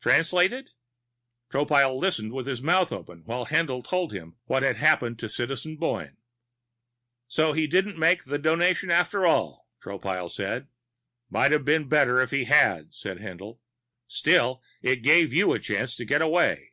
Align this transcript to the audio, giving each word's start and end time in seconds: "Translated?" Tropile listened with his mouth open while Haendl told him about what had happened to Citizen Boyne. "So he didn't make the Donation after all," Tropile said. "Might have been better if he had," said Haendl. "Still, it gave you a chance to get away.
"Translated?" 0.00 0.70
Tropile 1.52 1.96
listened 2.00 2.32
with 2.32 2.48
his 2.48 2.60
mouth 2.60 2.90
open 2.90 3.22
while 3.26 3.46
Haendl 3.46 3.84
told 3.88 4.12
him 4.12 4.30
about 4.30 4.34
what 4.46 4.62
had 4.64 4.76
happened 4.78 5.20
to 5.20 5.28
Citizen 5.28 5.76
Boyne. 5.76 6.16
"So 7.28 7.52
he 7.52 7.68
didn't 7.68 7.96
make 7.96 8.24
the 8.24 8.38
Donation 8.40 8.90
after 8.90 9.24
all," 9.24 9.68
Tropile 9.80 10.32
said. 10.32 10.66
"Might 11.30 11.52
have 11.52 11.64
been 11.64 11.88
better 11.88 12.20
if 12.20 12.32
he 12.32 12.46
had," 12.46 12.92
said 12.92 13.18
Haendl. 13.18 13.60
"Still, 14.08 14.64
it 14.82 14.96
gave 15.04 15.32
you 15.32 15.52
a 15.52 15.60
chance 15.60 15.94
to 15.94 16.04
get 16.04 16.22
away. 16.22 16.72